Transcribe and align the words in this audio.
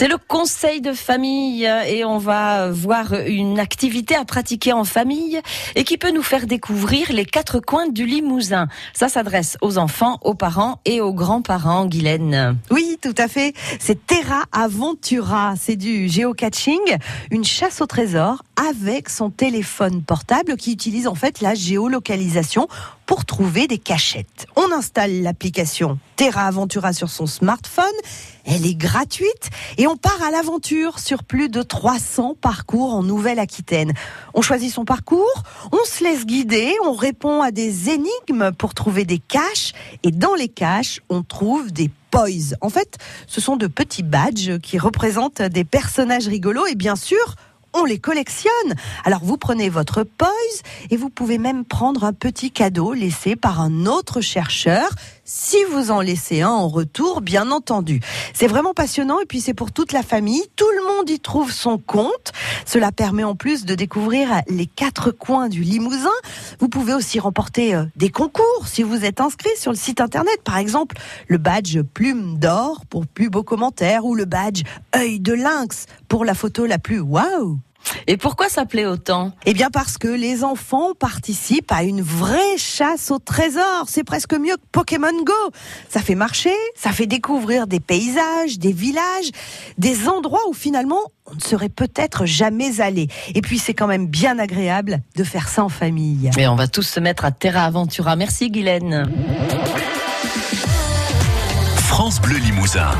C'est 0.00 0.08
le 0.08 0.16
conseil 0.16 0.80
de 0.80 0.94
famille 0.94 1.66
et 1.66 2.06
on 2.06 2.16
va 2.16 2.70
voir 2.70 3.12
une 3.12 3.60
activité 3.60 4.14
à 4.14 4.24
pratiquer 4.24 4.72
en 4.72 4.84
famille 4.84 5.38
et 5.76 5.84
qui 5.84 5.98
peut 5.98 6.10
nous 6.10 6.22
faire 6.22 6.46
découvrir 6.46 7.12
les 7.12 7.26
quatre 7.26 7.60
coins 7.60 7.86
du 7.86 8.06
Limousin. 8.06 8.68
Ça 8.94 9.10
s'adresse 9.10 9.58
aux 9.60 9.76
enfants, 9.76 10.18
aux 10.22 10.32
parents 10.32 10.80
et 10.86 11.02
aux 11.02 11.12
grands-parents, 11.12 11.84
Guylaine. 11.84 12.56
Oui, 12.70 12.96
tout 13.02 13.14
à 13.18 13.28
fait. 13.28 13.52
C'est 13.78 14.06
Terra 14.06 14.44
Aventura. 14.52 15.52
C'est 15.60 15.76
du 15.76 16.08
géocaching, 16.08 16.96
une 17.30 17.44
chasse 17.44 17.82
au 17.82 17.86
trésor 17.86 18.42
avec 18.68 19.08
son 19.08 19.30
téléphone 19.30 20.02
portable 20.02 20.56
qui 20.56 20.72
utilise 20.72 21.06
en 21.06 21.14
fait 21.14 21.40
la 21.40 21.54
géolocalisation 21.54 22.68
pour 23.06 23.24
trouver 23.24 23.66
des 23.66 23.78
cachettes. 23.78 24.46
On 24.54 24.70
installe 24.72 25.22
l'application 25.22 25.98
Terra 26.16 26.42
Aventura 26.42 26.92
sur 26.92 27.08
son 27.08 27.26
smartphone. 27.26 27.84
Elle 28.44 28.66
est 28.66 28.74
gratuite 28.74 29.50
et 29.78 29.86
on 29.86 29.96
part 29.96 30.22
à 30.22 30.30
l'aventure 30.30 30.98
sur 30.98 31.24
plus 31.24 31.48
de 31.48 31.62
300 31.62 32.36
parcours 32.40 32.94
en 32.94 33.02
Nouvelle-Aquitaine. 33.02 33.92
On 34.34 34.42
choisit 34.42 34.72
son 34.72 34.84
parcours, 34.84 35.42
on 35.72 35.84
se 35.84 36.04
laisse 36.04 36.26
guider, 36.26 36.74
on 36.84 36.92
répond 36.92 37.42
à 37.42 37.50
des 37.52 37.88
énigmes 37.88 38.52
pour 38.58 38.74
trouver 38.74 39.04
des 39.04 39.18
caches 39.18 39.72
et 40.02 40.10
dans 40.10 40.34
les 40.34 40.48
caches, 40.48 41.00
on 41.08 41.22
trouve 41.22 41.72
des 41.72 41.90
poise. 42.10 42.56
En 42.60 42.68
fait, 42.68 42.98
ce 43.26 43.40
sont 43.40 43.56
de 43.56 43.66
petits 43.66 44.02
badges 44.02 44.58
qui 44.58 44.78
représentent 44.78 45.42
des 45.42 45.64
personnages 45.64 46.26
rigolos 46.26 46.66
et 46.66 46.74
bien 46.74 46.96
sûr, 46.96 47.36
on 47.72 47.84
les 47.84 47.98
collectionne. 47.98 48.74
Alors 49.04 49.20
vous 49.22 49.36
prenez 49.36 49.68
votre 49.68 50.02
poise 50.02 50.30
et 50.90 50.96
vous 50.96 51.10
pouvez 51.10 51.38
même 51.38 51.64
prendre 51.64 52.04
un 52.04 52.12
petit 52.12 52.50
cadeau 52.50 52.92
laissé 52.92 53.36
par 53.36 53.60
un 53.60 53.86
autre 53.86 54.20
chercheur, 54.20 54.88
si 55.24 55.56
vous 55.70 55.90
en 55.90 56.00
laissez 56.00 56.42
un 56.42 56.50
en 56.50 56.68
retour, 56.68 57.20
bien 57.20 57.50
entendu. 57.50 58.00
C'est 58.34 58.48
vraiment 58.48 58.74
passionnant 58.74 59.20
et 59.20 59.26
puis 59.26 59.40
c'est 59.40 59.54
pour 59.54 59.72
toute 59.72 59.92
la 59.92 60.02
famille. 60.02 60.42
Tout 60.56 60.70
le 60.76 60.79
monde 61.00 61.10
y 61.10 61.18
trouve 61.18 61.50
son 61.50 61.78
compte. 61.78 62.32
Cela 62.66 62.92
permet 62.92 63.24
en 63.24 63.34
plus 63.34 63.64
de 63.64 63.74
découvrir 63.74 64.42
les 64.48 64.66
quatre 64.66 65.10
coins 65.10 65.48
du 65.48 65.62
Limousin. 65.62 66.10
Vous 66.58 66.68
pouvez 66.68 66.92
aussi 66.92 67.18
remporter 67.18 67.74
euh, 67.74 67.84
des 67.96 68.10
concours 68.10 68.66
si 68.66 68.82
vous 68.82 69.04
êtes 69.04 69.20
inscrit 69.20 69.56
sur 69.56 69.72
le 69.72 69.78
site 69.78 70.02
internet. 70.02 70.42
Par 70.44 70.58
exemple, 70.58 70.96
le 71.26 71.38
badge 71.38 71.80
plume 71.94 72.38
d'or 72.38 72.84
pour 72.84 73.06
plus 73.06 73.30
beaux 73.30 73.42
commentaires 73.42 74.04
ou 74.04 74.14
le 74.14 74.26
badge 74.26 74.62
œil 74.94 75.20
de 75.20 75.32
lynx 75.32 75.86
pour 76.06 76.26
la 76.26 76.34
photo 76.34 76.66
la 76.66 76.78
plus 76.78 77.00
waouh. 77.00 77.58
Et 78.06 78.16
pourquoi 78.16 78.48
ça 78.48 78.66
plaît 78.66 78.86
autant 78.86 79.32
Eh 79.46 79.52
bien 79.52 79.70
parce 79.70 79.98
que 79.98 80.08
les 80.08 80.44
enfants 80.44 80.94
participent 80.98 81.72
à 81.72 81.82
une 81.82 82.02
vraie 82.02 82.56
chasse 82.56 83.10
au 83.10 83.18
trésor. 83.18 83.84
C'est 83.88 84.04
presque 84.04 84.34
mieux 84.34 84.56
que 84.56 84.66
Pokémon 84.72 85.12
Go. 85.24 85.52
Ça 85.88 86.00
fait 86.00 86.14
marcher, 86.14 86.54
ça 86.76 86.90
fait 86.90 87.06
découvrir 87.06 87.66
des 87.66 87.80
paysages, 87.80 88.58
des 88.58 88.72
villages, 88.72 89.30
des 89.78 90.08
endroits 90.08 90.40
où 90.48 90.52
finalement 90.52 91.00
on 91.26 91.34
ne 91.34 91.40
serait 91.40 91.68
peut-être 91.68 92.26
jamais 92.26 92.80
allé. 92.80 93.08
Et 93.34 93.40
puis 93.40 93.58
c'est 93.58 93.74
quand 93.74 93.86
même 93.86 94.06
bien 94.06 94.38
agréable 94.38 95.00
de 95.16 95.24
faire 95.24 95.48
ça 95.48 95.64
en 95.64 95.68
famille. 95.68 96.30
Mais 96.36 96.46
on 96.48 96.56
va 96.56 96.68
tous 96.68 96.82
se 96.82 97.00
mettre 97.00 97.24
à 97.24 97.30
Terra 97.30 97.64
Aventura. 97.64 98.16
Merci 98.16 98.50
Guylaine. 98.50 99.10
France 101.76 102.20
Bleu 102.20 102.38
Limousin. 102.38 102.90